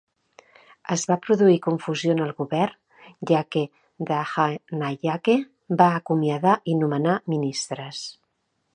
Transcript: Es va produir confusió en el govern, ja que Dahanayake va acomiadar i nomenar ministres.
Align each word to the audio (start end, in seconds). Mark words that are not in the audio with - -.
Es 0.93 1.01
va 1.11 1.17
produir 1.25 1.57
confusió 1.65 2.15
en 2.15 2.23
el 2.29 2.31
govern, 2.39 2.79
ja 3.33 3.43
que 3.57 3.63
Dahanayake 4.13 5.39
va 5.83 5.93
acomiadar 6.03 6.59
i 6.75 6.79
nomenar 6.83 7.19
ministres. 7.37 8.05